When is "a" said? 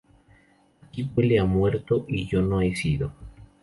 1.37-1.45